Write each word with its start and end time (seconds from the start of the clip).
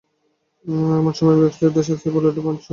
এমন 0.95 1.13
সময় 1.13 1.37
বেঙ্কট 1.39 1.75
শাস্ত্রী 1.79 2.09
বলে 2.11 2.27
উঠল, 2.27 2.39
পঞ্চাক্ষরকং। 2.39 2.69